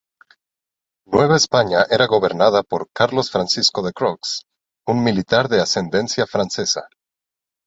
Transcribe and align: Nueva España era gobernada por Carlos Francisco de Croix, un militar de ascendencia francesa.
Nueva 1.05 1.35
España 1.37 1.85
era 1.91 2.07
gobernada 2.07 2.63
por 2.63 2.89
Carlos 2.91 3.29
Francisco 3.29 3.83
de 3.83 3.93
Croix, 3.93 4.47
un 4.87 5.03
militar 5.03 5.47
de 5.47 5.61
ascendencia 5.61 6.25
francesa. 6.25 6.87